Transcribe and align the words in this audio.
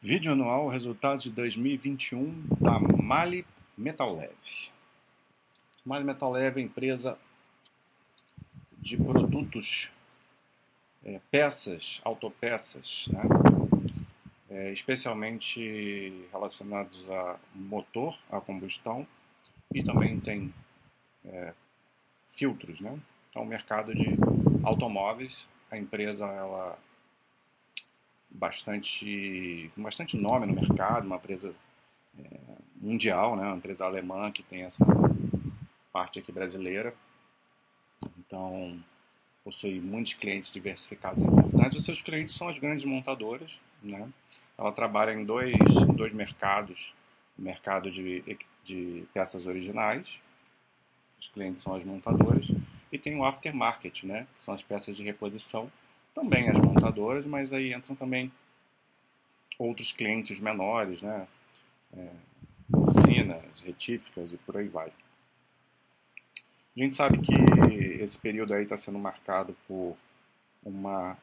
Vídeo 0.00 0.30
anual, 0.30 0.68
resultados 0.68 1.24
de 1.24 1.30
2021 1.30 2.32
da 2.60 2.78
Mali 2.78 3.44
Metal 3.76 4.14
Leve. 4.14 4.70
Mali 5.84 6.04
Metal 6.04 6.30
Leve 6.30 6.60
é 6.60 6.64
empresa 6.64 7.18
de 8.78 8.96
produtos, 8.96 9.90
é, 11.04 11.20
peças, 11.32 12.00
autopeças, 12.04 13.08
né? 13.08 13.22
É, 14.48 14.72
especialmente 14.72 16.28
relacionados 16.30 17.10
a 17.10 17.36
motor, 17.52 18.16
a 18.30 18.40
combustão, 18.40 19.04
e 19.74 19.82
também 19.82 20.20
tem 20.20 20.54
é, 21.24 21.52
filtros, 22.30 22.80
né? 22.80 22.96
Então, 23.30 23.44
mercado 23.44 23.92
de 23.92 24.16
automóveis, 24.62 25.44
a 25.72 25.76
empresa 25.76 26.24
ela 26.24 26.78
bastante, 28.30 29.70
bastante 29.76 30.16
nome 30.16 30.46
no 30.46 30.54
mercado, 30.54 31.06
uma 31.06 31.16
empresa 31.16 31.54
é, 32.18 32.38
mundial, 32.76 33.36
né, 33.36 33.44
uma 33.44 33.56
empresa 33.56 33.84
alemã 33.84 34.30
que 34.30 34.42
tem 34.42 34.62
essa 34.62 34.84
parte 35.92 36.18
aqui 36.18 36.30
brasileira. 36.30 36.94
Então, 38.18 38.78
possui 39.42 39.80
muitos 39.80 40.14
clientes 40.14 40.52
diversificados 40.52 41.22
importantes. 41.22 41.78
Os 41.78 41.84
seus 41.84 42.02
clientes 42.02 42.34
são 42.34 42.48
as 42.48 42.58
grandes 42.58 42.84
montadoras. 42.84 43.58
Né? 43.82 44.08
Ela 44.56 44.72
trabalha 44.72 45.12
em 45.12 45.24
dois, 45.24 45.54
em 45.54 45.94
dois 45.94 46.12
mercados. 46.12 46.92
O 47.38 47.42
mercado 47.42 47.90
de, 47.90 48.22
de 48.64 49.04
peças 49.14 49.46
originais, 49.46 50.18
os 51.20 51.28
clientes 51.28 51.62
são 51.62 51.74
as 51.74 51.84
montadoras, 51.84 52.48
e 52.92 52.98
tem 52.98 53.16
o 53.16 53.24
aftermarket, 53.24 54.04
né? 54.04 54.26
que 54.34 54.42
são 54.42 54.52
as 54.52 54.62
peças 54.62 54.96
de 54.96 55.02
reposição, 55.02 55.70
também 56.14 56.48
as 56.48 56.58
montadoras, 56.58 57.24
mas 57.24 57.52
aí 57.52 57.72
entram 57.72 57.94
também 57.94 58.32
outros 59.58 59.92
clientes 59.92 60.38
menores, 60.40 61.02
né? 61.02 61.26
É, 61.96 62.10
oficinas, 62.72 63.60
retíficas 63.60 64.32
e 64.32 64.36
por 64.36 64.56
aí 64.56 64.68
vai. 64.68 64.92
A 66.76 66.80
gente 66.80 66.94
sabe 66.94 67.18
que 67.18 67.34
esse 68.00 68.16
período 68.18 68.54
aí 68.54 68.62
está 68.62 68.76
sendo 68.76 68.98
marcado 68.98 69.56
por 69.66 69.96
uma 70.62 71.16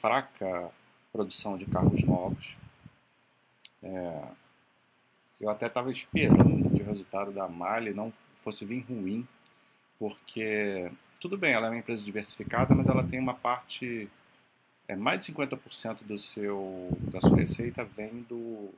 fraca 0.00 0.72
produção 1.12 1.56
de 1.56 1.66
carros 1.66 2.02
novos. 2.02 2.56
É, 3.82 4.22
eu 5.40 5.48
até 5.48 5.66
estava 5.66 5.90
esperando 5.90 6.70
que 6.70 6.82
o 6.82 6.86
resultado 6.86 7.30
da 7.30 7.46
Mali 7.48 7.94
não 7.94 8.12
fosse 8.36 8.64
vir 8.64 8.84
ruim, 8.88 9.26
porque 9.98 10.90
tudo 11.20 11.36
bem, 11.36 11.52
ela 11.52 11.66
é 11.66 11.70
uma 11.70 11.78
empresa 11.78 12.04
diversificada, 12.04 12.74
mas 12.74 12.86
ela 12.88 13.04
tem 13.04 13.18
uma 13.20 13.34
parte 13.34 14.08
é, 14.88 14.96
mais 14.96 15.24
de 15.24 15.32
50% 15.32 15.98
do 16.04 16.18
seu, 16.18 16.88
da 17.12 17.20
sua 17.20 17.36
receita 17.36 17.84
vem 17.84 18.22
do, 18.22 18.70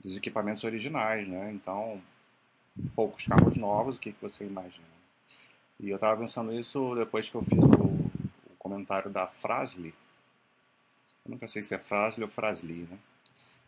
dos 0.00 0.16
equipamentos 0.16 0.62
originais, 0.62 1.26
né? 1.26 1.52
Então, 1.52 2.00
poucos 2.94 3.26
carros 3.26 3.56
novos, 3.56 3.96
o 3.96 3.98
que, 3.98 4.12
que 4.12 4.22
você 4.22 4.44
imagina? 4.44 4.86
E 5.80 5.90
eu 5.90 5.96
estava 5.96 6.20
pensando 6.20 6.54
isso 6.54 6.94
depois 6.94 7.28
que 7.28 7.34
eu 7.34 7.42
fiz 7.42 7.64
o, 7.64 7.84
o 8.52 8.56
comentário 8.56 9.10
da 9.10 9.26
Frasli. 9.26 9.92
Eu 11.24 11.32
nunca 11.32 11.48
sei 11.48 11.62
se 11.64 11.74
é 11.74 11.78
Frasli 11.78 12.22
ou 12.22 12.30
Frasli, 12.30 12.86
né? 12.88 12.98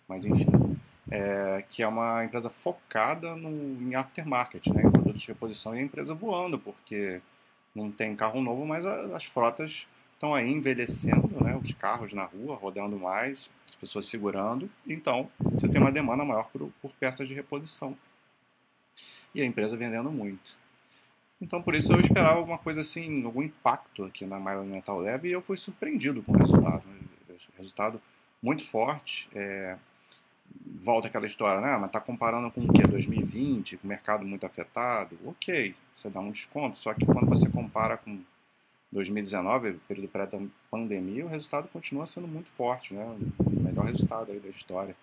Mas 0.07 0.25
enfim, 0.25 0.47
é, 1.11 1.65
que 1.69 1.83
é 1.83 1.89
uma 1.89 2.25
empresa 2.25 2.49
focada 2.49 3.35
no, 3.35 3.83
em 3.83 3.97
aftermarket, 3.97 4.69
né? 4.69 4.83
Em 4.83 4.93
produtos 4.93 5.23
de 5.23 5.29
reposição 5.29 5.75
e 5.75 5.81
a 5.81 5.83
empresa 5.83 6.15
voando, 6.15 6.57
porque 6.57 7.21
não 7.75 7.91
tem 7.91 8.15
carro 8.15 8.41
novo, 8.41 8.65
mas 8.65 8.87
a, 8.87 9.17
as 9.17 9.25
frotas 9.25 9.89
estão 10.25 10.35
aí 10.35 10.51
envelhecendo, 10.51 11.45
né, 11.45 11.55
os 11.55 11.73
carros 11.75 12.15
na 12.15 12.25
rua 12.25 12.57
rodando 12.57 12.99
mais, 12.99 13.51
as 13.69 13.75
pessoas 13.75 14.07
segurando, 14.07 14.71
então 14.87 15.31
você 15.39 15.69
tem 15.69 15.81
uma 15.81 15.93
demanda 15.93 16.25
maior 16.25 16.49
por, 16.51 16.71
por 16.81 16.93
peças 16.93 17.29
de 17.29 17.35
reposição. 17.35 17.95
E 19.35 19.43
a 19.43 19.45
empresa 19.45 19.77
vendendo 19.77 20.11
muito. 20.11 20.57
Então 21.41 21.61
por 21.61 21.75
isso 21.75 21.93
eu 21.93 22.01
esperava 22.01 22.39
alguma 22.39 22.57
coisa 22.57 22.81
assim, 22.81 23.23
algum 23.25 23.43
impacto 23.43 24.05
aqui 24.05 24.25
na 24.25 24.41
Milo 24.41 24.65
Metal 24.65 24.99
Lab 24.99 25.29
e 25.29 25.33
eu 25.33 25.43
fui 25.43 25.59
surpreendido 25.59 26.23
com 26.23 26.33
o 26.33 26.39
resultado. 26.39 26.83
Resultado 27.59 28.01
muito 28.43 28.65
forte. 28.65 29.29
É, 29.35 29.77
volta 30.81 31.09
aquela 31.09 31.27
história, 31.27 31.61
né? 31.61 31.77
Mas 31.77 31.91
tá 31.91 32.01
comparando 32.01 32.51
com 32.51 32.63
o 32.63 32.73
que? 32.73 32.83
2020, 32.83 33.77
com 33.77 33.87
o 33.87 33.89
mercado 33.89 34.25
muito 34.25 34.47
afetado. 34.47 35.19
Ok, 35.25 35.75
você 35.93 36.09
dá 36.09 36.21
um 36.21 36.31
desconto. 36.31 36.79
Só 36.79 36.95
que 36.95 37.05
quando 37.05 37.27
você 37.27 37.49
compara 37.49 37.97
com 37.97 38.21
2019, 38.95 39.81
período 39.89 40.09
pré-pandemia, 40.09 41.27
o 41.27 41.29
resultado 41.29 41.67
continua 41.69 42.07
sendo 42.07 42.29
muito 42.29 42.49
forte, 42.51 42.95
né? 42.95 43.05
O 43.41 43.51
melhor 43.61 43.87
resultado 43.87 44.31
aí 44.31 44.39
da 44.39 44.49
história. 44.49 44.95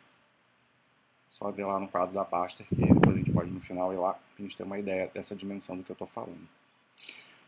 Só 1.30 1.52
ver 1.52 1.66
lá 1.66 1.78
no 1.78 1.90
quadro 1.90 2.16
da 2.16 2.24
Baster, 2.24 2.66
que 2.68 2.76
depois 2.76 3.16
a 3.16 3.18
gente 3.18 3.32
pode 3.32 3.52
no 3.52 3.60
final 3.60 3.94
ir 3.94 3.98
lá 3.98 4.18
a 4.40 4.42
gente 4.42 4.56
ter 4.56 4.64
uma 4.64 4.80
ideia 4.80 5.12
dessa 5.14 5.36
dimensão 5.36 5.76
do 5.76 5.84
que 5.84 5.92
eu 5.92 5.94
estou 5.94 6.08
falando. 6.08 6.40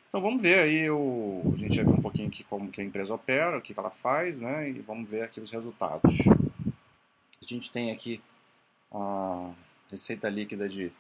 Então 0.10 0.22
vamos 0.22 0.42
ver 0.42 0.60
aí, 0.60 0.90
o, 0.90 1.42
a 1.54 1.58
gente 1.58 1.76
já 1.76 1.84
viu 1.84 1.94
um 1.94 2.02
pouquinho 2.02 2.28
aqui 2.28 2.44
como 2.44 2.70
que 2.70 2.82
a 2.82 2.84
empresa 2.84 3.14
opera, 3.14 3.58
o 3.58 3.62
que, 3.62 3.74
que 3.74 3.80
ela 3.80 3.90
faz, 3.90 4.40
né? 4.40 4.70
E 4.70 4.74
vamos 4.82 5.10
ver 5.10 5.24
aqui 5.24 5.40
os 5.40 5.50
resultados. 5.50 6.14
A 7.42 7.46
gente 7.46 7.72
tem 7.72 7.90
aqui 7.90 8.22
a 8.92 9.50
receita 9.90 10.28
líquida 10.28 10.68
de 10.68 10.92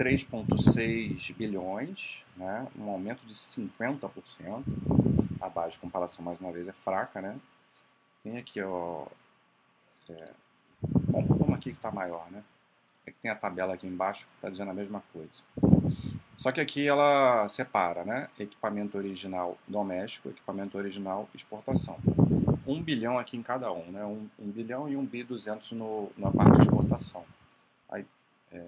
3,6 0.00 1.34
bilhões, 1.36 2.24
né? 2.34 2.66
um 2.74 2.88
aumento 2.88 3.22
de 3.26 3.34
50%. 3.34 4.64
A 5.38 5.48
base 5.50 5.72
de 5.72 5.78
comparação, 5.78 6.24
mais 6.24 6.40
uma 6.40 6.50
vez, 6.50 6.68
é 6.68 6.72
fraca. 6.72 7.20
Né? 7.20 7.38
Tem 8.22 8.38
aqui, 8.38 8.62
ó, 8.62 9.04
é, 10.08 10.24
bom, 10.82 11.22
vamos 11.26 11.54
aqui 11.54 11.70
que 11.70 11.76
está 11.76 11.90
maior. 11.90 12.30
Né? 12.30 12.42
É 13.04 13.10
que 13.10 13.18
tem 13.18 13.30
a 13.30 13.34
tabela 13.34 13.74
aqui 13.74 13.86
embaixo 13.86 14.26
que 14.26 14.34
está 14.36 14.48
dizendo 14.48 14.70
a 14.70 14.74
mesma 14.74 15.02
coisa. 15.12 15.42
Só 16.38 16.50
que 16.50 16.62
aqui 16.62 16.88
ela 16.88 17.46
separa 17.50 18.02
né? 18.02 18.30
equipamento 18.38 18.96
original 18.96 19.58
doméstico, 19.68 20.30
equipamento 20.30 20.78
original 20.78 21.28
exportação. 21.34 21.98
Um 22.66 22.82
bilhão 22.82 23.18
aqui 23.18 23.36
em 23.36 23.42
cada 23.42 23.70
um, 23.70 23.84
né? 23.92 24.02
um, 24.02 24.26
um 24.38 24.50
bilhão 24.50 24.88
e 24.88 24.96
um 24.96 25.04
bi 25.04 25.22
200 25.22 25.72
no, 25.72 26.10
na 26.16 26.30
parte 26.30 26.56
de 26.56 26.62
exportação. 26.62 27.22
Aí, 27.90 28.06
é, 28.50 28.66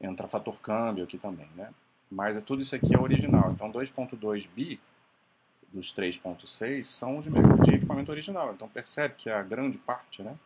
entra 0.00 0.28
fator 0.28 0.60
câmbio 0.60 1.04
aqui 1.04 1.18
também, 1.18 1.48
né? 1.54 1.72
Mas 2.10 2.36
é, 2.36 2.40
tudo 2.40 2.62
isso 2.62 2.74
aqui 2.74 2.94
é 2.94 2.98
original. 2.98 3.52
Então 3.52 3.70
2.2 3.70 4.48
bi 4.54 4.80
dos 5.72 5.92
3.6 5.92 6.82
são 6.84 7.20
de, 7.20 7.30
de 7.30 7.74
equipamento 7.74 8.10
original. 8.10 8.52
Então 8.52 8.68
percebe 8.68 9.14
que 9.16 9.28
a 9.28 9.42
grande 9.42 9.78
parte, 9.78 10.22
né? 10.22 10.36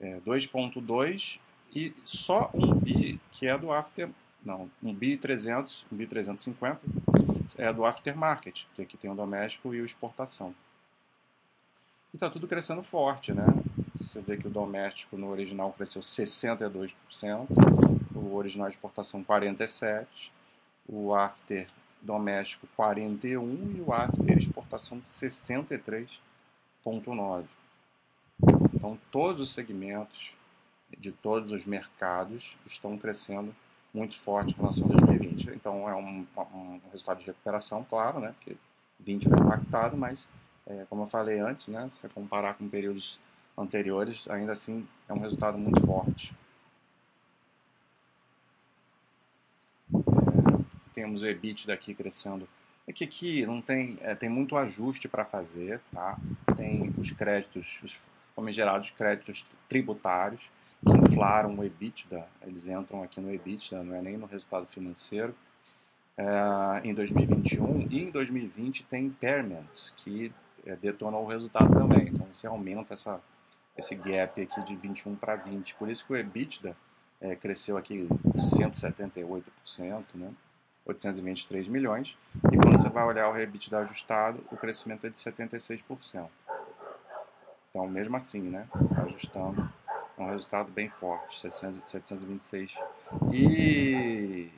É 0.00 0.18
2.2 0.20 1.38
e 1.74 1.92
só 2.04 2.50
um 2.54 2.74
bi 2.74 3.20
que 3.32 3.46
é 3.46 3.58
do 3.58 3.72
after, 3.72 4.08
não, 4.44 4.70
um 4.82 4.94
bi 4.94 5.16
300, 5.16 5.84
um 5.92 5.96
bi 5.96 6.06
350 6.06 6.80
é 7.56 7.72
do 7.72 7.84
aftermarket, 7.84 8.66
que 8.74 8.82
aqui 8.82 8.96
tem 8.96 9.10
o 9.10 9.14
doméstico 9.14 9.74
e 9.74 9.80
o 9.80 9.84
exportação. 9.84 10.54
E 12.12 12.16
está 12.16 12.30
tudo 12.30 12.46
crescendo 12.46 12.82
forte, 12.82 13.32
né? 13.32 13.46
Você 13.96 14.20
vê 14.20 14.36
que 14.36 14.46
o 14.46 14.50
doméstico 14.50 15.16
no 15.16 15.28
original 15.28 15.72
cresceu 15.72 16.00
62%, 16.00 16.94
o 18.28 18.36
original 18.36 18.68
de 18.68 18.76
exportação 18.76 19.24
47, 19.24 20.32
o 20.88 21.12
after 21.14 21.66
doméstico 22.00 22.68
41 22.76 23.74
e 23.76 23.80
o 23.80 23.92
after 23.92 24.38
exportação 24.38 25.02
63,9. 25.02 27.44
Então 28.74 28.96
todos 29.10 29.42
os 29.42 29.52
segmentos 29.52 30.32
de 30.96 31.12
todos 31.12 31.52
os 31.52 31.66
mercados 31.66 32.56
estão 32.66 32.96
crescendo 32.96 33.54
muito 33.92 34.18
forte 34.18 34.52
em 34.52 34.56
relação 34.56 34.86
a 34.86 34.88
2020. 34.88 35.50
Então 35.50 35.86
é 35.88 35.94
um, 35.94 36.26
um 36.54 36.80
resultado 36.90 37.20
de 37.20 37.26
recuperação, 37.26 37.84
claro, 37.88 38.18
né? 38.20 38.34
Porque 38.38 38.56
20 39.00 39.28
foi 39.28 39.38
impactado, 39.38 39.96
mas 39.96 40.28
é, 40.66 40.86
como 40.88 41.02
eu 41.02 41.06
falei 41.06 41.40
antes, 41.40 41.68
né? 41.68 41.88
Se 41.90 42.08
comparar 42.08 42.54
com 42.54 42.68
períodos 42.68 43.18
anteriores, 43.56 44.28
ainda 44.30 44.52
assim 44.52 44.86
é 45.08 45.12
um 45.12 45.18
resultado 45.18 45.58
muito 45.58 45.84
forte. 45.84 46.32
Temos 50.98 51.22
o 51.22 51.26
EBIT 51.28 51.68
daqui 51.68 51.94
crescendo. 51.94 52.48
É 52.84 52.92
que 52.92 53.04
aqui 53.04 53.46
não 53.46 53.62
tem, 53.62 53.96
é, 54.00 54.16
tem 54.16 54.28
muito 54.28 54.56
ajuste 54.56 55.06
para 55.06 55.24
fazer, 55.24 55.80
tá? 55.92 56.18
Tem 56.56 56.92
os 56.98 57.12
créditos, 57.12 57.78
os 57.84 58.00
famigerados 58.34 58.90
créditos 58.90 59.44
tributários 59.68 60.50
que 60.84 60.90
inflaram 60.96 61.56
o 61.56 61.64
EBITDA, 61.64 62.26
eles 62.42 62.66
entram 62.66 63.02
aqui 63.02 63.20
no 63.20 63.32
EBITDA, 63.32 63.84
não 63.84 63.94
é 63.94 64.02
nem 64.02 64.16
no 64.16 64.26
resultado 64.26 64.66
financeiro. 64.66 65.32
É, 66.16 66.80
em 66.82 66.92
2021 66.92 67.86
e 67.88 68.02
em 68.02 68.10
2020 68.10 68.82
tem 68.84 69.04
impairment 69.04 69.92
que 69.98 70.32
é, 70.66 70.76
o 71.00 71.26
resultado 71.26 71.72
também. 71.72 72.08
Então 72.08 72.26
você 72.32 72.48
aumenta 72.48 72.94
essa, 72.94 73.20
esse 73.76 73.94
gap 73.94 74.42
aqui 74.42 74.60
de 74.64 74.74
21 74.74 75.14
para 75.14 75.36
20. 75.36 75.76
Por 75.76 75.88
isso 75.88 76.04
que 76.04 76.12
o 76.12 76.16
EBITDA 76.16 76.76
é, 77.20 77.36
cresceu 77.36 77.76
aqui 77.76 78.08
178%, 78.34 80.04
né? 80.14 80.32
823 80.88 81.68
milhões, 81.68 82.16
e 82.50 82.56
quando 82.56 82.78
você 82.78 82.88
vai 82.88 83.04
olhar 83.04 83.28
o 83.30 83.38
EBITDA 83.38 83.80
ajustado, 83.80 84.42
o 84.50 84.56
crescimento 84.56 85.06
é 85.06 85.10
de 85.10 85.18
76%. 85.18 86.26
Então, 87.70 87.86
mesmo 87.86 88.16
assim, 88.16 88.40
né, 88.40 88.66
ajustando, 89.04 89.70
é 90.16 90.22
um 90.22 90.30
resultado 90.30 90.70
bem 90.72 90.88
forte, 90.88 91.38
700, 91.38 91.82
726. 91.90 92.74
E 93.30 94.50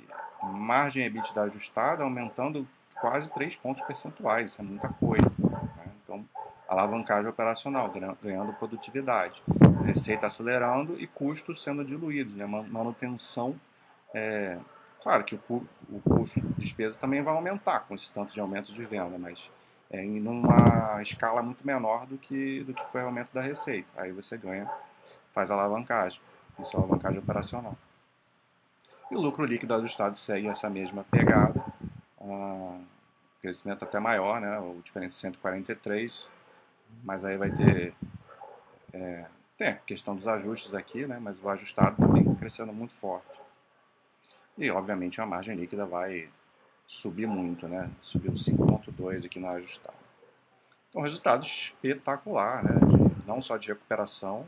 margem 0.42 1.04
EBITDA 1.04 1.42
ajustada 1.42 2.04
aumentando 2.04 2.66
quase 3.00 3.28
3 3.30 3.56
pontos 3.56 3.82
percentuais, 3.82 4.50
isso 4.50 4.60
é 4.60 4.64
muita 4.64 4.88
coisa. 4.88 5.34
Né? 5.38 5.90
Então, 6.04 6.24
alavancagem 6.68 7.28
operacional, 7.28 7.92
ganhando 8.22 8.52
produtividade, 8.52 9.42
receita 9.84 10.28
acelerando 10.28 10.98
e 11.00 11.06
custos 11.06 11.62
sendo 11.62 11.84
diluídos, 11.84 12.34
né? 12.34 12.46
manutenção. 12.46 13.58
É, 14.14 14.58
claro 15.02 15.24
que 15.24 15.38
o, 15.48 15.66
o 15.88 16.00
custo 16.00 16.40
de 16.40 16.48
despesa 16.54 16.98
também 16.98 17.22
vai 17.22 17.34
aumentar 17.34 17.80
com 17.80 17.94
esse 17.94 18.10
tanto 18.10 18.32
de 18.32 18.40
aumento 18.40 18.72
de 18.72 18.84
venda, 18.84 19.18
mas 19.18 19.50
é, 19.90 20.04
em 20.04 20.26
uma 20.26 21.02
escala 21.02 21.42
muito 21.42 21.66
menor 21.66 22.06
do 22.06 22.16
que, 22.16 22.62
do 22.64 22.72
que 22.72 22.84
foi 22.86 23.02
o 23.02 23.06
aumento 23.06 23.32
da 23.32 23.40
receita. 23.40 23.88
Aí 23.96 24.12
você 24.12 24.36
ganha, 24.36 24.70
faz 25.32 25.50
alavancagem, 25.50 26.20
isso 26.58 26.76
é 26.76 26.78
alavancagem 26.78 27.18
operacional. 27.18 27.76
E 29.10 29.16
o 29.16 29.20
lucro 29.20 29.44
líquido 29.44 29.74
ajustado 29.74 30.16
segue 30.16 30.46
essa 30.46 30.70
mesma 30.70 31.04
pegada, 31.10 31.64
uh, 32.20 32.80
crescimento 33.42 33.82
até 33.84 33.98
maior, 33.98 34.40
né? 34.40 34.58
o 34.60 34.80
diferença 34.84 35.16
143, 35.16 36.30
mas 37.02 37.24
aí 37.24 37.36
vai 37.36 37.50
ter, 37.50 37.92
é, 38.92 39.24
tem 39.58 39.68
a 39.68 39.74
questão 39.74 40.14
dos 40.14 40.28
ajustes 40.28 40.74
aqui, 40.74 41.06
né? 41.06 41.18
mas 41.20 41.42
o 41.42 41.48
ajustado 41.48 41.96
também 41.96 42.32
crescendo 42.36 42.72
muito 42.72 42.94
forte. 42.94 43.39
E 44.58 44.70
obviamente 44.70 45.20
a 45.20 45.26
margem 45.26 45.56
líquida 45.56 45.86
vai 45.86 46.28
subir 46.86 47.26
muito, 47.26 47.68
né? 47.68 47.90
Subiu 48.02 48.32
5,2 48.32 49.24
aqui 49.24 49.38
na 49.38 49.52
ajustada. 49.52 49.94
Então, 50.88 51.02
resultado 51.02 51.46
espetacular, 51.46 52.64
né? 52.64 52.74
De, 52.80 53.26
não 53.26 53.40
só 53.40 53.56
de 53.56 53.68
recuperação 53.68 54.46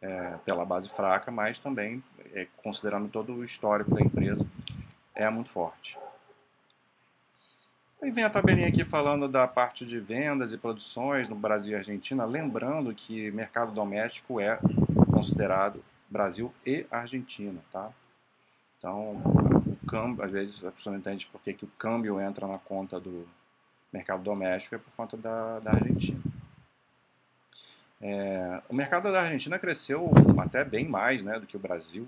é, 0.00 0.36
pela 0.44 0.64
base 0.64 0.90
fraca, 0.90 1.30
mas 1.30 1.58
também, 1.58 2.04
é, 2.34 2.46
considerando 2.58 3.08
todo 3.08 3.32
o 3.32 3.44
histórico 3.44 3.94
da 3.94 4.02
empresa, 4.02 4.46
é 5.14 5.28
muito 5.30 5.48
forte. 5.48 5.98
Aí 8.02 8.10
vem 8.10 8.24
a 8.24 8.28
tabelinha 8.28 8.68
aqui 8.68 8.84
falando 8.84 9.26
da 9.26 9.48
parte 9.48 9.86
de 9.86 9.98
vendas 9.98 10.52
e 10.52 10.58
produções 10.58 11.26
no 11.26 11.34
Brasil 11.34 11.72
e 11.72 11.76
Argentina, 11.76 12.26
lembrando 12.26 12.94
que 12.94 13.30
mercado 13.30 13.72
doméstico 13.72 14.38
é 14.38 14.58
considerado 15.10 15.82
Brasil 16.10 16.52
e 16.66 16.86
Argentina, 16.90 17.58
tá? 17.72 17.90
Então, 18.84 19.12
o 19.14 19.86
câmbio, 19.88 20.22
às 20.22 20.30
vezes 20.30 20.62
a 20.62 20.70
pessoa 20.70 20.92
não 20.92 21.00
entende 21.00 21.24
por 21.32 21.40
que, 21.40 21.54
que 21.54 21.64
o 21.64 21.70
câmbio 21.78 22.20
entra 22.20 22.46
na 22.46 22.58
conta 22.58 23.00
do 23.00 23.26
mercado 23.90 24.22
doméstico, 24.22 24.74
é 24.74 24.78
por 24.78 24.90
conta 24.94 25.16
da, 25.16 25.58
da 25.60 25.70
Argentina. 25.70 26.20
É, 28.02 28.60
o 28.68 28.74
mercado 28.74 29.10
da 29.10 29.22
Argentina 29.22 29.58
cresceu 29.58 30.10
até 30.38 30.62
bem 30.62 30.86
mais 30.86 31.22
né, 31.22 31.40
do 31.40 31.46
que 31.46 31.56
o 31.56 31.58
Brasil, 31.60 32.06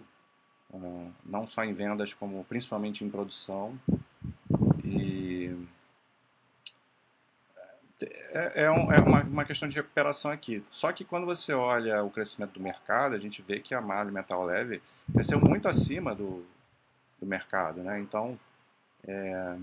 uh, 0.71 1.11
não 1.25 1.47
só 1.47 1.65
em 1.65 1.73
vendas, 1.73 2.13
como 2.13 2.45
principalmente 2.45 3.03
em 3.03 3.09
produção. 3.09 3.75
E 4.85 5.57
é, 8.03 8.53
é, 8.55 8.63
é 8.65 8.71
uma, 8.71 9.23
uma, 9.23 9.45
questão 9.47 9.67
de 9.67 9.77
recuperação 9.77 10.31
aqui. 10.31 10.63
Só 10.71 10.93
que 10.93 11.07
quando 11.07 11.25
você 11.25 11.55
olha 11.55 12.05
o 12.05 12.11
crescimento 12.11 12.53
do 12.53 12.61
mercado, 12.61 13.15
a 13.15 13.19
gente 13.19 13.41
vê 13.41 13.61
que 13.61 13.75
a 13.75 13.81
malha 13.81 14.13
metal 14.13 14.45
leve 14.45 14.83
cresceu 15.15 15.41
muito 15.41 15.67
acima 15.69 16.15
do, 16.15 16.45
do 17.21 17.27
mercado, 17.27 17.83
né? 17.83 18.01
Então 18.01 18.39
é, 19.07 19.57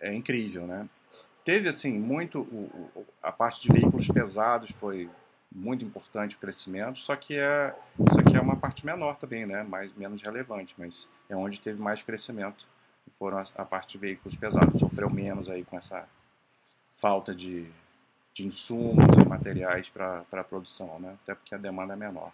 é 0.00 0.14
incrível, 0.14 0.66
né? 0.66 0.88
Teve 1.44 1.68
assim 1.68 1.92
muito 1.92 2.40
o, 2.40 2.90
o, 2.94 3.06
a 3.22 3.30
parte 3.30 3.62
de 3.62 3.72
veículos 3.72 4.08
pesados 4.08 4.70
foi 4.72 5.08
muito 5.50 5.84
importante 5.84 6.36
o 6.36 6.38
crescimento, 6.38 6.98
só 6.98 7.16
que 7.16 7.38
é 7.38 7.74
isso 8.10 8.20
aqui 8.20 8.36
é 8.36 8.40
uma 8.40 8.56
parte 8.56 8.84
menor 8.84 9.16
também, 9.16 9.46
né? 9.46 9.62
Mais 9.62 9.94
menos 9.94 10.20
relevante, 10.22 10.74
mas 10.76 11.08
é 11.28 11.36
onde 11.36 11.60
teve 11.60 11.80
mais 11.80 12.02
crescimento. 12.02 12.66
Foram 13.18 13.38
a, 13.38 13.44
a 13.56 13.64
parte 13.64 13.92
de 13.92 13.98
veículos 13.98 14.36
pesados 14.36 14.78
sofreu 14.78 15.08
menos 15.08 15.48
aí 15.48 15.64
com 15.64 15.78
essa 15.78 16.06
falta 16.96 17.34
de, 17.34 17.66
de 18.34 18.46
insumos 18.46 19.04
e 19.22 19.28
materiais 19.28 19.88
para 19.88 20.24
a 20.32 20.44
produção, 20.44 20.98
né? 20.98 21.16
Até 21.22 21.34
porque 21.34 21.54
a 21.54 21.58
demanda 21.58 21.92
é 21.92 21.96
menor. 21.96 22.32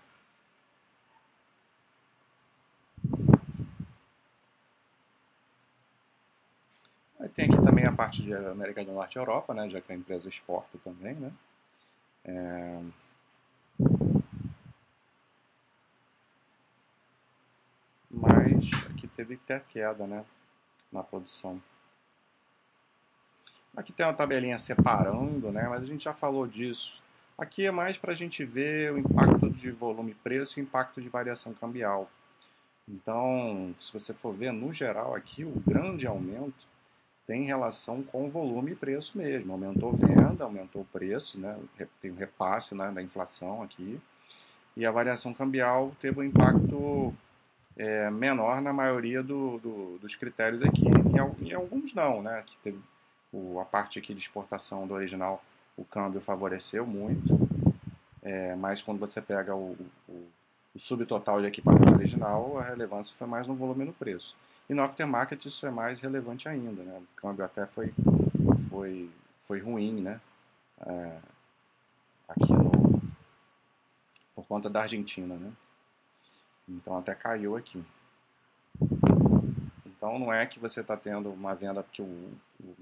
Aí 7.23 7.29
tem 7.29 7.45
aqui 7.45 7.63
também 7.63 7.87
a 7.87 7.93
parte 7.93 8.21
de 8.21 8.35
América 8.35 8.85
do 8.85 8.93
Norte 8.93 9.15
e 9.15 9.21
Europa, 9.21 9.55
né, 9.55 9.71
já 9.71 9.81
que 9.81 9.93
a 9.93 9.95
empresa 9.95 10.29
exporta 10.29 10.77
também. 10.83 11.15
Né? 11.15 11.33
É... 12.25 12.83
Mas 18.11 18.69
aqui 18.91 19.07
teve 19.07 19.35
até 19.35 19.61
queda 19.61 20.05
né, 20.05 20.25
na 20.91 21.05
produção. 21.05 21.63
Aqui 23.77 23.93
tem 23.93 24.05
uma 24.05 24.13
tabelinha 24.13 24.59
separando, 24.59 25.53
né, 25.53 25.69
mas 25.69 25.85
a 25.85 25.87
gente 25.87 26.03
já 26.03 26.13
falou 26.13 26.45
disso. 26.45 27.01
Aqui 27.39 27.65
é 27.65 27.71
mais 27.71 27.97
para 27.97 28.11
a 28.11 28.17
gente 28.17 28.45
ver 28.45 28.93
o 28.93 28.99
impacto 28.99 29.49
de 29.49 29.71
volume 29.71 30.13
preço 30.13 30.59
e 30.59 30.63
o 30.63 30.65
impacto 30.65 31.01
de 31.01 31.09
variação 31.09 31.55
cambial. 31.55 32.11
Então, 32.89 33.73
se 33.79 33.93
você 33.93 34.13
for 34.13 34.35
ver, 34.35 34.53
no 34.53 34.73
geral 34.73 35.15
aqui, 35.15 35.45
o 35.45 35.63
grande 35.65 36.05
aumento 36.05 36.72
tem 37.33 37.45
relação 37.45 38.03
com 38.03 38.29
volume 38.29 38.73
e 38.73 38.75
preço 38.75 39.17
mesmo. 39.17 39.53
Aumentou 39.53 39.91
venda, 39.95 40.45
aumentou 40.45 40.83
o 40.83 40.85
preço, 40.85 41.41
né? 41.41 41.59
tem 41.99 42.11
um 42.11 42.15
repasse 42.15 42.75
né, 42.75 42.91
da 42.91 43.03
inflação 43.03 43.63
aqui. 43.63 43.99
E 44.77 44.85
a 44.85 44.91
variação 44.91 45.33
cambial 45.33 45.93
teve 45.99 46.21
um 46.21 46.25
impacto 46.25 47.15
é, 47.75 48.11
menor 48.11 48.61
na 48.61 48.71
maioria 48.71 49.23
do, 49.23 49.59
do, 49.61 49.99
dos 49.99 50.15
critérios 50.15 50.61
aqui. 50.61 50.85
Em, 50.87 51.49
em, 51.49 51.55
alguns 51.55 51.95
não, 51.95 52.21
né? 52.21 52.45
Que 52.45 52.55
teve 52.59 52.79
o, 53.33 53.59
a 53.59 53.65
parte 53.65 53.99
aqui 53.99 54.13
de 54.13 54.21
exportação 54.21 54.87
do 54.87 54.93
original, 54.93 55.43
o 55.75 55.87
câmbio 55.87 56.21
favoreceu 56.21 56.87
muito. 56.87 57.49
É, 58.23 58.55
mas 58.57 58.83
quando 58.83 58.99
você 58.99 59.23
pega 59.23 59.57
o, 59.57 59.75
o, 60.07 60.29
o 60.75 60.79
subtotal 60.79 61.41
de 61.41 61.47
equipamento 61.47 61.95
original, 61.95 62.59
a 62.59 62.63
relevância 62.63 63.17
foi 63.17 63.27
mais 63.27 63.47
no 63.47 63.55
volume 63.55 63.85
e 63.85 63.87
no 63.87 63.93
preço. 63.95 64.37
E 64.69 64.75
no 64.75 64.83
aftermarket 64.83 65.45
isso 65.45 65.67
é 65.67 65.71
mais 65.71 66.01
relevante 66.01 66.49
ainda, 66.49 66.83
né? 66.83 66.99
O 66.99 67.21
câmbio 67.21 67.45
até 67.45 67.67
foi, 67.67 67.93
foi, 68.71 69.11
foi 69.43 69.61
ruim, 69.61 70.01
né? 70.01 70.21
É, 70.87 71.19
aqui 72.29 72.53
no, 72.53 72.71
por 74.35 74.47
conta 74.47 74.71
da 74.71 74.83
Argentina, 74.83 75.35
né? 75.37 75.53
Então 76.69 76.97
até 76.97 77.15
caiu 77.15 77.57
aqui. 77.57 77.85
Então 79.85 80.19
não 80.19 80.33
é 80.33 80.47
que 80.47 80.59
você 80.59 80.81
está 80.81 80.97
tendo 80.97 81.31
uma 81.31 81.55
venda 81.55 81.83
porque 81.83 82.03
o, 82.03 82.33
o, 82.61 82.77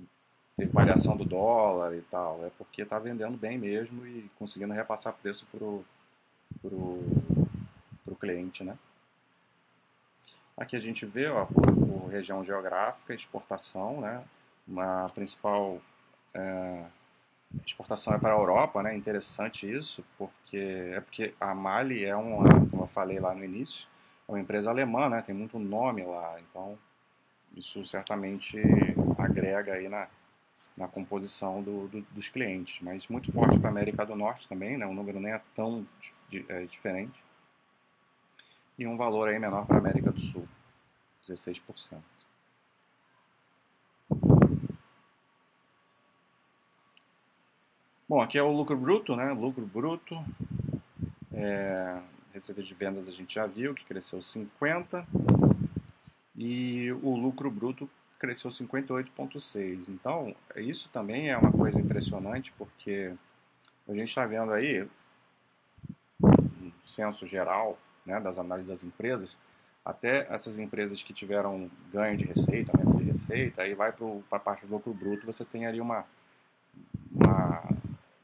teve 0.56 0.72
variação 0.72 1.16
do 1.16 1.24
dólar 1.24 1.94
e 1.94 2.02
tal, 2.02 2.44
é 2.44 2.50
porque 2.56 2.82
está 2.82 2.98
vendendo 2.98 3.36
bem 3.36 3.58
mesmo 3.58 4.06
e 4.06 4.30
conseguindo 4.38 4.72
repassar 4.72 5.14
preço 5.14 5.46
pro, 5.50 5.84
pro 6.60 8.16
cliente, 8.16 8.62
né? 8.62 8.76
Aqui 10.60 10.76
a 10.76 10.78
gente 10.78 11.06
vê, 11.06 11.26
ó, 11.26 11.46
por, 11.46 12.08
região 12.10 12.44
geográfica, 12.44 13.14
exportação, 13.14 14.02
né? 14.02 14.22
Uma 14.68 15.08
principal 15.14 15.80
é, 16.34 16.84
exportação 17.64 18.12
é 18.12 18.18
para 18.18 18.34
a 18.34 18.36
Europa, 18.36 18.82
né? 18.82 18.94
Interessante 18.94 19.70
isso, 19.70 20.04
porque 20.18 20.92
é 20.94 21.00
porque 21.00 21.34
a 21.40 21.54
Mali 21.54 22.04
é 22.04 22.14
uma, 22.14 22.46
como 22.70 22.82
eu 22.82 22.86
falei 22.86 23.18
lá 23.18 23.34
no 23.34 23.42
início, 23.42 23.86
é 24.28 24.32
uma 24.32 24.40
empresa 24.40 24.68
alemã, 24.68 25.08
né? 25.08 25.22
Tem 25.22 25.34
muito 25.34 25.58
nome 25.58 26.04
lá, 26.04 26.36
então 26.40 26.78
isso 27.56 27.82
certamente 27.86 28.60
agrega 29.16 29.72
aí 29.72 29.88
na, 29.88 30.08
na 30.76 30.88
composição 30.88 31.62
do, 31.62 31.88
do, 31.88 32.02
dos 32.10 32.28
clientes, 32.28 32.80
mas 32.82 33.08
muito 33.08 33.32
forte 33.32 33.58
para 33.58 33.70
a 33.70 33.72
América 33.72 34.04
do 34.04 34.14
Norte 34.14 34.46
também, 34.46 34.76
né? 34.76 34.86
O 34.86 34.92
número 34.92 35.18
nem 35.18 35.32
é 35.32 35.40
tão 35.54 35.86
é, 36.50 36.64
diferente 36.66 37.18
e 38.80 38.86
um 38.86 38.96
valor 38.96 39.28
aí 39.28 39.38
menor 39.38 39.66
para 39.66 39.76
a 39.76 39.78
América 39.78 40.10
do 40.10 40.18
Sul, 40.18 40.48
16%. 41.22 42.00
Bom, 48.08 48.22
aqui 48.22 48.38
é 48.38 48.42
o 48.42 48.50
lucro 48.50 48.76
bruto, 48.78 49.14
né? 49.14 49.32
Lucro 49.32 49.66
bruto. 49.66 50.24
É, 51.30 52.00
receita 52.32 52.62
de 52.62 52.72
vendas 52.72 53.06
a 53.06 53.12
gente 53.12 53.34
já 53.34 53.46
viu 53.46 53.74
que 53.74 53.84
cresceu 53.84 54.20
50 54.22 55.06
e 56.34 56.90
o 57.02 57.14
lucro 57.14 57.50
bruto 57.50 57.88
cresceu 58.18 58.50
58,6. 58.50 59.88
Então, 59.90 60.34
isso 60.56 60.88
também 60.88 61.28
é 61.28 61.36
uma 61.36 61.52
coisa 61.52 61.78
impressionante 61.78 62.50
porque 62.56 63.14
a 63.86 63.92
gente 63.92 64.08
está 64.08 64.24
vendo 64.24 64.52
aí, 64.52 64.88
no 66.18 66.72
censo 66.82 67.26
geral, 67.26 67.78
né, 68.10 68.20
das 68.20 68.38
análises 68.38 68.68
das 68.68 68.82
empresas, 68.82 69.38
até 69.84 70.26
essas 70.30 70.58
empresas 70.58 71.02
que 71.02 71.12
tiveram 71.12 71.70
ganho 71.92 72.16
de 72.16 72.24
receita, 72.24 72.72
aumento 72.72 72.98
de 72.98 73.10
receita, 73.10 73.62
aí 73.62 73.74
vai 73.74 73.92
para 73.92 74.06
a 74.32 74.38
parte 74.38 74.66
do 74.66 74.72
lucro 74.72 74.92
bruto, 74.92 75.24
você 75.24 75.44
tem 75.44 75.66
ali 75.66 75.80
uma, 75.80 76.04
uma, 77.10 77.62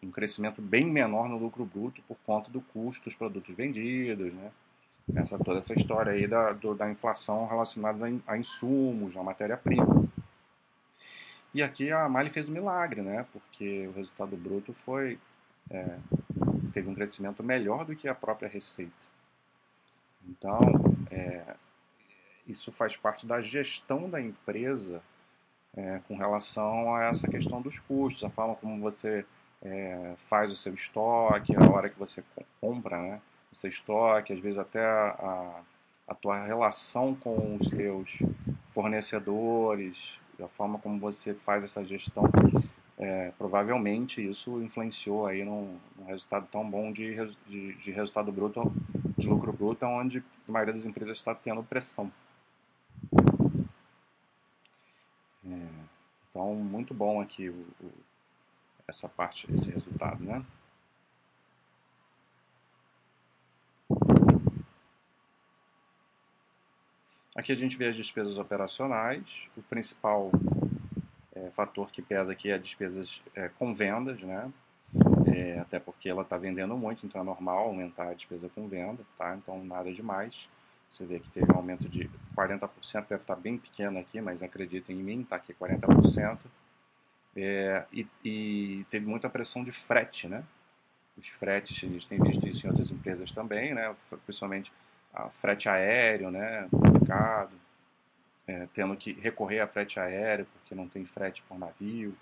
um 0.02 0.10
crescimento 0.10 0.60
bem 0.60 0.84
menor 0.84 1.28
no 1.28 1.38
lucro 1.38 1.64
bruto 1.64 2.02
por 2.06 2.18
conta 2.26 2.50
do 2.50 2.60
custo 2.60 3.04
dos 3.04 3.14
produtos 3.14 3.54
vendidos, 3.54 4.32
né? 4.34 4.50
Essa, 5.14 5.38
toda 5.38 5.58
essa 5.58 5.72
história 5.72 6.12
aí 6.12 6.26
da, 6.26 6.52
do, 6.52 6.74
da 6.74 6.90
inflação 6.90 7.46
relacionada 7.46 8.06
a, 8.06 8.32
a 8.32 8.36
insumos, 8.36 9.16
a 9.16 9.22
matéria-prima. 9.22 10.04
E 11.54 11.62
aqui 11.62 11.92
a 11.92 12.08
Mali 12.08 12.28
fez 12.28 12.48
um 12.48 12.52
milagre, 12.52 13.02
né? 13.02 13.24
Porque 13.32 13.86
o 13.86 13.92
resultado 13.92 14.36
bruto 14.36 14.72
foi 14.72 15.16
é, 15.70 15.96
teve 16.72 16.88
um 16.88 16.94
crescimento 16.94 17.42
melhor 17.42 17.84
do 17.84 17.96
que 17.96 18.08
a 18.08 18.14
própria 18.14 18.48
receita. 18.48 18.92
Então, 20.28 20.60
é, 21.10 21.54
isso 22.46 22.72
faz 22.72 22.96
parte 22.96 23.26
da 23.26 23.40
gestão 23.40 24.08
da 24.08 24.20
empresa 24.20 25.02
é, 25.76 26.00
com 26.08 26.16
relação 26.16 26.94
a 26.94 27.04
essa 27.04 27.28
questão 27.28 27.60
dos 27.60 27.78
custos, 27.78 28.24
a 28.24 28.30
forma 28.30 28.54
como 28.56 28.80
você 28.80 29.24
é, 29.62 30.14
faz 30.16 30.50
o 30.50 30.56
seu 30.56 30.74
estoque, 30.74 31.54
a 31.56 31.70
hora 31.70 31.88
que 31.88 31.98
você 31.98 32.22
compra 32.60 32.98
né, 33.00 33.20
o 33.52 33.54
seu 33.54 33.68
estoque, 33.68 34.32
às 34.32 34.38
vezes 34.38 34.58
até 34.58 34.84
a, 34.84 35.60
a 36.08 36.14
tua 36.14 36.44
relação 36.44 37.14
com 37.14 37.56
os 37.56 37.68
teus 37.68 38.18
fornecedores, 38.68 40.18
a 40.42 40.48
forma 40.48 40.78
como 40.78 40.98
você 40.98 41.34
faz 41.34 41.64
essa 41.64 41.84
gestão, 41.84 42.24
é, 42.98 43.32
provavelmente 43.36 44.26
isso 44.26 44.62
influenciou 44.62 45.26
aí 45.26 45.44
num, 45.44 45.76
num 45.98 46.06
resultado 46.06 46.46
tão 46.50 46.68
bom 46.68 46.92
de, 46.92 47.14
de, 47.46 47.74
de, 47.74 47.90
resultado 47.90 48.32
bruto, 48.32 48.72
de 49.16 49.28
lucro 49.28 49.52
bruto, 49.52 49.86
onde 49.86 50.22
a 50.48 50.52
maioria 50.52 50.74
das 50.74 50.84
empresas 50.84 51.16
está 51.16 51.34
tendo 51.34 51.62
pressão. 51.62 52.12
É, 55.44 55.68
então, 56.30 56.54
muito 56.54 56.92
bom 56.92 57.20
aqui 57.20 57.48
o, 57.48 57.66
o, 57.80 57.92
essa 58.86 59.08
parte, 59.08 59.50
esse 59.52 59.70
resultado, 59.70 60.22
né? 60.22 60.44
Aqui 67.34 67.52
a 67.52 67.54
gente 67.54 67.76
vê 67.76 67.86
as 67.86 67.96
despesas 67.96 68.38
operacionais. 68.38 69.48
O 69.56 69.62
principal 69.62 70.30
é, 71.34 71.50
fator 71.50 71.90
que 71.90 72.00
pesa 72.00 72.32
aqui 72.32 72.50
é 72.50 72.54
as 72.54 72.62
despesas 72.62 73.22
é, 73.34 73.48
com 73.50 73.74
vendas, 73.74 74.20
né? 74.20 74.50
É, 75.36 75.58
até 75.58 75.78
porque 75.78 76.08
ela 76.08 76.22
está 76.22 76.38
vendendo 76.38 76.76
muito, 76.76 77.04
então 77.04 77.20
é 77.20 77.24
normal 77.24 77.66
aumentar 77.66 78.08
a 78.08 78.14
despesa 78.14 78.48
com 78.48 78.66
venda, 78.66 79.04
tá? 79.18 79.36
Então 79.36 79.62
nada 79.64 79.92
demais. 79.92 80.48
Você 80.88 81.04
vê 81.04 81.18
que 81.18 81.30
teve 81.30 81.52
um 81.52 81.56
aumento 81.56 81.88
de 81.88 82.08
40%, 82.36 82.70
deve 83.08 83.22
estar 83.22 83.36
bem 83.36 83.58
pequeno 83.58 83.98
aqui, 83.98 84.20
mas 84.20 84.42
acreditem 84.42 84.98
em 84.98 85.02
mim, 85.02 85.20
está 85.22 85.36
aqui 85.36 85.52
40%. 85.52 86.38
É, 87.36 87.84
e, 87.92 88.06
e, 88.24 88.86
teve 88.88 89.04
muita 89.04 89.28
pressão 89.28 89.62
de 89.62 89.72
frete, 89.72 90.26
né? 90.26 90.42
Os 91.18 91.28
fretes, 91.28 91.84
a 91.84 91.86
gente 91.86 92.06
tem 92.06 92.18
visto 92.18 92.46
isso 92.46 92.66
em 92.66 92.70
outras 92.70 92.90
empresas 92.90 93.30
também, 93.30 93.74
né? 93.74 93.94
Principalmente 94.24 94.72
a 95.12 95.28
frete 95.28 95.68
aéreo, 95.68 96.30
né? 96.30 96.66
Complicado. 96.70 97.52
É, 98.46 98.68
tendo 98.72 98.96
que 98.96 99.12
recorrer 99.12 99.60
a 99.60 99.66
frete 99.66 99.98
aéreo 99.98 100.46
porque 100.46 100.74
não 100.74 100.88
tem 100.88 101.04
frete 101.04 101.42
por 101.42 101.58
navio. 101.58 102.16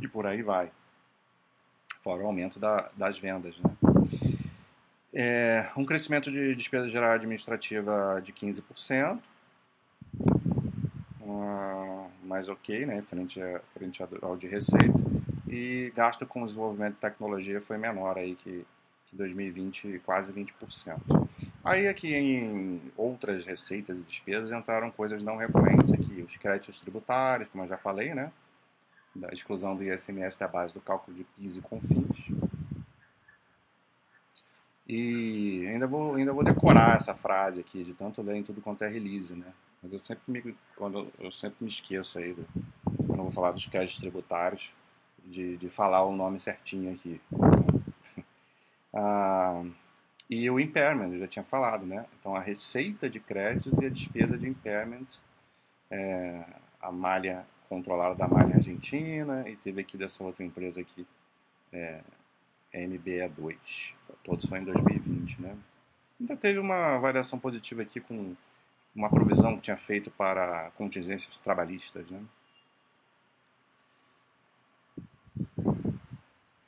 E 0.00 0.08
por 0.08 0.26
aí 0.26 0.42
vai. 0.42 0.70
Fora 2.04 2.22
o 2.22 2.26
aumento 2.26 2.60
da, 2.60 2.90
das 2.94 3.18
vendas, 3.18 3.56
né? 3.58 3.74
É, 5.16 5.70
um 5.74 5.86
crescimento 5.86 6.30
de 6.30 6.54
despesa 6.54 6.86
geral 6.88 7.12
administrativa 7.12 8.20
de 8.22 8.30
15%, 8.30 9.18
uh, 11.20 12.10
mais 12.24 12.48
ok, 12.48 12.84
né, 12.84 13.00
frente, 13.00 13.40
a, 13.40 13.60
frente 13.72 14.02
ao 14.20 14.36
de 14.36 14.46
receita, 14.46 15.02
e 15.48 15.90
gasto 15.96 16.26
com 16.26 16.44
desenvolvimento 16.44 16.94
de 16.94 17.00
tecnologia 17.00 17.60
foi 17.60 17.78
menor 17.78 18.18
aí 18.18 18.34
que, 18.34 18.66
que 19.06 19.16
2020, 19.16 20.02
quase 20.04 20.32
20%. 20.32 21.28
Aí 21.64 21.88
aqui 21.88 22.12
em 22.12 22.82
outras 22.96 23.46
receitas 23.46 23.96
e 23.96 24.02
despesas 24.02 24.50
entraram 24.50 24.90
coisas 24.90 25.22
não 25.22 25.36
recorrentes 25.36 25.94
aqui, 25.94 26.22
os 26.28 26.36
créditos 26.36 26.80
tributários, 26.80 27.48
como 27.50 27.64
eu 27.64 27.68
já 27.68 27.78
falei, 27.78 28.12
né, 28.12 28.30
da 29.14 29.28
exclusão 29.32 29.76
do 29.76 29.84
ISMS 29.84 30.38
da 30.38 30.48
base 30.48 30.72
do 30.72 30.80
cálculo 30.80 31.16
de 31.16 31.24
PIS 31.24 31.56
e 31.56 31.60
CONFINS, 31.60 32.34
e 34.86 35.66
ainda 35.66 35.86
vou, 35.86 36.14
ainda 36.14 36.32
vou 36.32 36.44
decorar 36.44 36.96
essa 36.96 37.14
frase 37.14 37.60
aqui, 37.60 37.82
de 37.82 37.94
tanto 37.94 38.20
ler 38.20 38.36
em 38.36 38.42
tudo 38.42 38.60
quanto 38.60 38.84
é 38.84 38.88
release, 38.88 39.34
né? 39.34 39.52
Mas 39.82 39.92
eu 39.92 39.98
sempre 39.98 40.24
me, 40.30 40.56
quando, 40.76 41.10
eu 41.18 41.30
sempre 41.32 41.56
me 41.60 41.68
esqueço 41.68 42.18
aí, 42.18 42.34
do, 42.34 42.46
quando 43.06 43.18
eu 43.18 43.24
vou 43.24 43.32
falar 43.32 43.52
dos 43.52 43.66
créditos 43.66 44.00
tributários, 44.00 44.72
de, 45.24 45.56
de 45.56 45.68
falar 45.70 46.04
o 46.04 46.14
nome 46.14 46.38
certinho 46.38 46.92
aqui. 46.92 47.18
ah, 48.92 49.64
e 50.28 50.50
o 50.50 50.60
impairment, 50.60 51.12
eu 51.12 51.18
já 51.20 51.28
tinha 51.28 51.44
falado, 51.44 51.86
né? 51.86 52.04
Então 52.20 52.36
a 52.36 52.40
receita 52.40 53.08
de 53.08 53.20
créditos 53.20 53.72
e 53.80 53.86
a 53.86 53.90
despesa 53.90 54.36
de 54.36 54.46
impairment, 54.46 55.06
é, 55.90 56.44
a 56.80 56.92
malha 56.92 57.46
controlada 57.68 58.14
da 58.14 58.28
malha 58.28 58.56
argentina, 58.56 59.48
e 59.48 59.56
teve 59.56 59.80
aqui 59.80 59.96
dessa 59.96 60.22
outra 60.22 60.44
empresa 60.44 60.80
aqui, 60.80 61.06
é, 61.72 62.00
MBE2. 62.72 63.94
Todos 64.22 64.46
só 64.48 64.56
em 64.56 64.64
2020, 64.64 65.40
né? 65.40 65.56
Ainda 66.20 66.36
teve 66.36 66.58
uma 66.58 66.98
variação 66.98 67.38
positiva 67.38 67.82
aqui 67.82 68.00
com 68.00 68.34
uma 68.94 69.10
provisão 69.10 69.56
que 69.56 69.62
tinha 69.62 69.76
feito 69.76 70.10
para 70.10 70.70
contingências 70.72 71.36
trabalhistas, 71.38 72.08
né? 72.08 72.22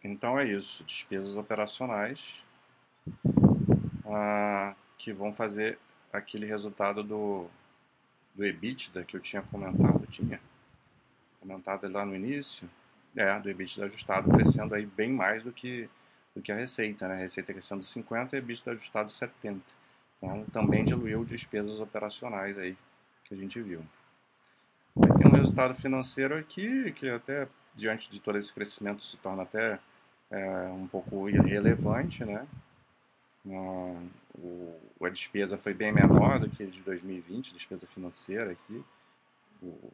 Então 0.03 0.38
é 0.38 0.45
isso, 0.45 0.85
despesas 0.85 1.37
operacionais 1.37 2.45
ah, 4.07 4.75
que 4.99 5.12
vão 5.12 5.33
fazer 5.33 5.79
aquele 6.12 6.47
resultado 6.47 7.03
do, 7.03 7.47
do 8.35 8.45
EBITDA 8.45 9.05
que 9.05 9.17
eu 9.17 9.21
tinha 9.21 9.43
comentado, 9.43 10.07
tinha 10.07 10.41
comentado 11.47 11.88
lá 11.88 12.05
no 12.05 12.15
início, 12.15 12.69
é, 13.15 13.38
do 13.38 13.49
EBITDA 13.49 13.85
ajustado 13.87 14.31
crescendo 14.31 14.75
aí 14.75 14.85
bem 14.85 15.11
mais 15.11 15.43
do 15.43 15.53
que, 15.53 15.88
do 16.35 16.43
que 16.43 16.50
a 16.50 16.57
receita, 16.57 17.07
né? 17.07 17.15
A 17.15 17.19
receita 17.19 17.53
crescendo 17.53 17.83
50 17.83 18.35
e 18.35 18.38
EBITDA 18.38 18.73
ajustado 18.73 19.11
70. 19.11 19.61
Então 20.19 20.45
também 20.53 20.85
diluiu 20.85 21.25
despesas 21.25 21.79
operacionais 21.79 22.59
aí 22.59 22.76
que 23.25 23.35
a 23.35 23.37
gente 23.37 23.61
viu. 23.61 23.81
Aí 24.97 25.17
tem 25.17 25.29
um 25.29 25.35
resultado 25.35 25.75
financeiro 25.75 26.37
aqui 26.37 26.93
que 26.93 27.09
até 27.09 27.49
diante 27.75 28.11
de 28.11 28.19
todo 28.19 28.37
esse 28.38 28.53
crescimento 28.53 29.03
se 29.05 29.17
torna 29.19 29.45
até 29.45 29.79
é, 30.31 30.69
um 30.69 30.88
pouco 30.88 31.29
irrelevante, 31.29 32.25
né? 32.25 32.47
O, 33.45 34.75
a 35.00 35.09
despesa 35.09 35.57
foi 35.57 35.73
bem 35.73 35.93
menor 35.93 36.41
do 36.41 36.50
que 36.50 36.67
de 36.67 36.83
2020, 36.83 37.50
a 37.50 37.55
despesa 37.55 37.87
financeira 37.87 38.50
aqui. 38.50 38.85
O, 39.62 39.93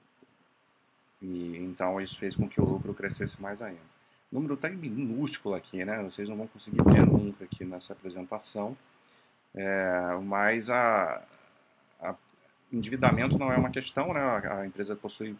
e, 1.22 1.56
então 1.58 2.00
isso 2.00 2.18
fez 2.18 2.36
com 2.36 2.48
que 2.48 2.60
o 2.60 2.64
lucro 2.64 2.92
crescesse 2.92 3.40
mais 3.40 3.62
ainda. 3.62 3.80
O 4.30 4.34
número 4.34 4.54
está 4.54 4.68
minúsculo 4.68 5.54
aqui, 5.54 5.84
né? 5.84 6.02
Vocês 6.02 6.28
não 6.28 6.36
vão 6.36 6.46
conseguir 6.46 6.82
ver 6.84 7.06
nunca 7.06 7.44
aqui 7.44 7.64
nessa 7.64 7.92
apresentação. 7.92 8.76
É, 9.54 10.18
mas 10.22 10.70
a, 10.70 11.22
a, 12.00 12.14
endividamento 12.72 13.38
não 13.38 13.52
é 13.52 13.56
uma 13.56 13.70
questão, 13.70 14.12
né? 14.12 14.20
A, 14.20 14.60
a 14.60 14.66
empresa 14.66 14.96
possui 14.96 15.36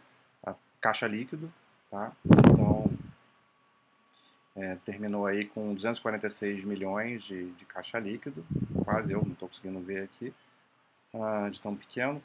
caixa 0.83 1.07
líquido, 1.07 1.51
tá? 1.91 2.13
Então 2.27 2.91
é, 4.57 4.77
terminou 4.85 5.27
aí 5.27 5.45
com 5.45 5.73
246 5.73 6.65
milhões 6.65 7.23
de, 7.23 7.51
de 7.53 7.65
caixa 7.65 7.99
líquido, 7.99 8.45
quase 8.85 9.13
eu 9.13 9.23
não 9.23 9.33
estou 9.33 9.49
conseguindo 9.49 9.81
ver 9.81 10.05
aqui, 10.05 10.35
uh, 11.15 11.49
de 11.51 11.61
tão 11.61 11.75
pequeno. 11.75 12.23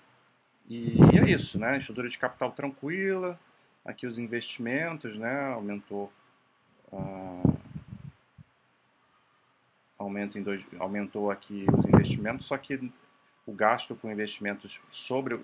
E, 0.68 0.98
é 1.18 1.30
isso, 1.30 1.58
né? 1.58 1.78
Estrutura 1.78 2.10
de 2.10 2.18
capital 2.18 2.52
tranquila, 2.52 3.40
Aqui 3.88 4.06
os 4.06 4.20
investimentos, 4.20 5.18
né? 5.18 5.54
Aumentou. 5.54 6.12
Uh, 6.92 7.58
aumento 9.98 10.38
em 10.38 10.44
dois, 10.44 10.64
aumentou 10.80 11.32
aqui 11.32 11.66
os 11.76 11.86
investimentos, 11.86 12.46
só 12.46 12.58
que 12.58 12.92
o 13.46 13.52
gasto 13.52 13.96
com 13.96 14.12
investimentos 14.12 14.80
sobre 14.92 15.44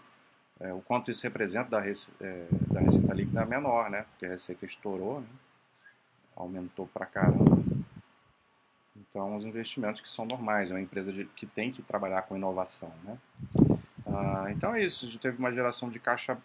é, 0.60 0.72
o 0.72 0.82
quanto 0.82 1.10
isso 1.10 1.24
representa 1.24 1.72
da, 1.72 1.80
rece, 1.80 2.12
é, 2.22 2.46
da 2.72 2.80
receita 2.80 3.14
líquida 3.14 3.42
é 3.42 3.46
menor, 3.46 3.90
né? 3.90 4.04
Porque 4.12 4.26
a 4.26 4.30
receita 4.30 4.66
estourou, 4.66 5.22
né? 5.22 5.28
aumentou 6.36 6.88
pra 6.88 7.06
caramba. 7.06 7.58
Então, 8.96 9.36
os 9.36 9.46
investimentos 9.46 10.02
que 10.02 10.10
são 10.10 10.26
normais, 10.26 10.72
é 10.72 10.74
uma 10.74 10.82
empresa 10.82 11.12
de, 11.12 11.26
que 11.26 11.46
tem 11.46 11.72
que 11.72 11.82
trabalhar 11.82 12.24
com 12.24 12.36
inovação, 12.36 12.92
né? 13.04 13.18
Ah, 14.06 14.48
então 14.52 14.74
é 14.74 14.84
isso, 14.84 15.06
a 15.06 15.10
gente 15.10 15.20
teve 15.20 15.38
uma 15.38 15.52
geração 15.52 15.90
de 15.90 16.00
caixa 16.00 16.38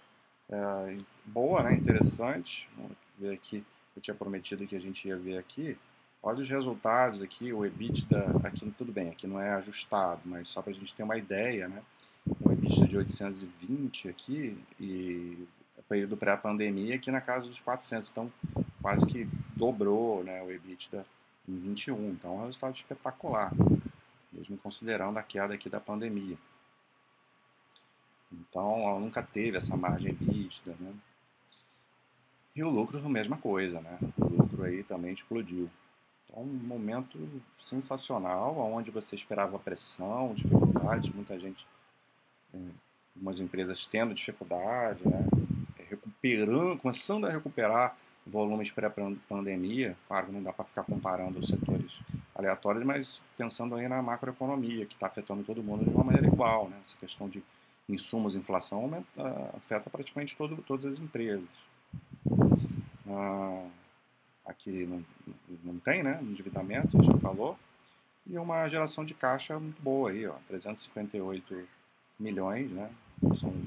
é, 0.50 0.96
boa, 1.24 1.62
né, 1.62 1.74
interessante. 1.74 2.68
Vamos 2.76 2.92
ver 3.18 3.34
aqui, 3.34 3.64
eu 3.96 4.02
tinha 4.02 4.14
prometido 4.14 4.66
que 4.66 4.76
a 4.76 4.80
gente 4.80 5.06
ia 5.06 5.16
ver 5.16 5.38
aqui. 5.38 5.76
Olha 6.22 6.40
os 6.40 6.48
resultados 6.48 7.22
aqui, 7.22 7.52
o 7.52 7.64
EBITDA, 7.64 8.26
aqui 8.42 8.68
tudo 8.76 8.92
bem, 8.92 9.08
aqui 9.08 9.26
não 9.26 9.40
é 9.40 9.50
ajustado, 9.54 10.20
mas 10.24 10.48
só 10.48 10.60
para 10.60 10.72
a 10.72 10.74
gente 10.74 10.92
ter 10.92 11.04
uma 11.04 11.16
ideia, 11.16 11.68
né? 11.68 11.80
O 12.40 12.50
EBITDA 12.50 12.88
de 12.88 12.96
820 12.96 14.08
aqui 14.08 14.58
e 14.80 15.46
período 15.88 16.16
pré-pandemia 16.16 16.94
aqui 16.94 17.10
na 17.10 17.20
casa 17.20 17.48
dos 17.48 17.58
400. 17.58 18.10
Então, 18.10 18.30
quase 18.82 19.06
que 19.06 19.26
dobrou 19.56 20.22
né, 20.22 20.42
o 20.42 20.50
EBITDA 20.50 21.04
em 21.48 21.58
21. 21.58 22.10
Então, 22.10 22.34
é 22.34 22.34
um 22.34 22.46
resultado 22.46 22.76
espetacular, 22.76 23.52
mesmo 24.30 24.58
considerando 24.58 25.18
a 25.18 25.22
queda 25.22 25.54
aqui 25.54 25.70
da 25.70 25.80
pandemia. 25.80 26.36
Então, 28.32 28.80
ela 28.80 29.00
nunca 29.00 29.22
teve 29.22 29.56
essa 29.56 29.76
margem 29.76 30.10
EBITDA, 30.10 30.74
né? 30.78 30.92
E 32.54 32.62
o 32.62 32.68
lucro, 32.68 32.98
a 32.98 33.08
mesma 33.08 33.36
coisa, 33.36 33.80
né? 33.80 33.98
O 34.18 34.24
lucro 34.24 34.64
aí 34.64 34.82
também 34.82 35.12
explodiu. 35.12 35.70
Então, 36.24 36.42
um 36.42 36.46
momento 36.46 37.18
sensacional, 37.58 38.56
onde 38.58 38.90
você 38.90 39.16
esperava 39.16 39.58
pressão, 39.58 40.34
dificuldade, 40.34 41.12
muita 41.14 41.38
gente, 41.38 41.66
algumas 43.16 43.40
empresas 43.40 43.86
tendo 43.86 44.14
dificuldade, 44.14 45.00
né? 45.08 45.26
É, 45.78 45.84
recuperando, 45.84 46.78
começando 46.78 47.26
a 47.26 47.30
recuperar 47.30 47.96
volumes 48.26 48.70
pré-pandemia. 48.70 49.96
Claro, 50.06 50.32
não 50.32 50.42
dá 50.42 50.52
para 50.52 50.64
ficar 50.64 50.82
comparando 50.82 51.38
os 51.38 51.48
setores 51.48 51.92
aleatórios, 52.34 52.84
mas 52.84 53.22
pensando 53.36 53.74
aí 53.74 53.88
na 53.88 54.02
macroeconomia, 54.02 54.84
que 54.84 54.94
está 54.94 55.06
afetando 55.06 55.42
todo 55.42 55.62
mundo 55.62 55.84
de 55.84 55.90
uma 55.90 56.04
maneira 56.04 56.26
igual, 56.26 56.68
né? 56.68 56.76
Essa 56.82 56.96
questão 56.96 57.28
de 57.28 57.42
insumos, 57.88 58.34
inflação 58.34 58.82
aumenta, 58.82 59.06
afeta 59.56 59.88
praticamente 59.88 60.36
todo, 60.36 60.56
todas 60.62 60.84
as 60.84 60.98
empresas. 60.98 61.48
Ah, 63.08 63.66
aqui 64.44 64.86
não, 64.86 65.04
não 65.64 65.78
tem, 65.78 66.02
né? 66.02 66.18
Endividamento, 66.22 66.96
a 66.96 67.02
gente 67.02 67.12
já 67.12 67.18
falou. 67.18 67.58
E 68.26 68.36
uma 68.36 68.68
geração 68.68 69.04
de 69.04 69.14
caixa 69.14 69.58
muito 69.58 69.80
boa 69.80 70.10
aí, 70.10 70.26
ó, 70.26 70.34
358 70.48 71.66
milhões, 72.20 72.70
né? 72.70 72.90
São 73.40 73.48
um 73.48 73.66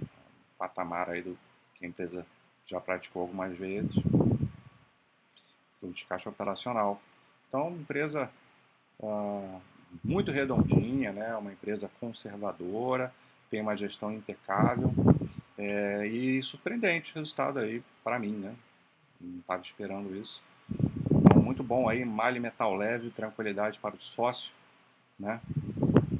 patamar 0.58 1.10
aí 1.10 1.24
do 1.24 1.38
que 1.76 1.86
a 1.86 1.88
empresa 1.88 2.26
já 2.68 2.80
praticou 2.80 3.24
algumas 3.24 3.58
vezes. 3.58 3.96
De 5.82 6.06
caixa 6.06 6.30
operacional. 6.30 7.02
Então, 7.48 7.72
empresa 7.72 8.30
ah, 9.02 9.60
muito 10.04 10.32
redondinha, 10.32 11.12
né? 11.12 11.36
Uma 11.36 11.52
empresa 11.52 11.90
conservadora, 12.00 13.12
tem 13.52 13.62
uma 13.62 13.76
gestão 13.76 14.12
impecável 14.14 14.92
é, 15.58 16.08
e 16.08 16.42
surpreendente 16.42 17.14
resultado 17.14 17.60
aí 17.60 17.84
para 18.02 18.18
mim, 18.18 18.32
né? 18.32 18.56
Não 19.20 19.40
estava 19.40 19.62
esperando 19.62 20.16
isso. 20.16 20.42
Então, 21.12 21.44
muito 21.44 21.62
bom 21.62 21.90
aí, 21.90 22.06
malha 22.06 22.40
metal 22.40 22.74
leve, 22.76 23.12
tranquilidade 23.12 23.78
para 23.78 23.94
o 23.94 24.02
sócio, 24.02 24.52
né? 25.20 25.42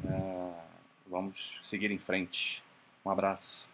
É, 0.06 0.52
vamos 1.08 1.60
seguir 1.64 1.90
em 1.90 1.98
frente. 1.98 2.62
Um 3.04 3.10
abraço. 3.10 3.71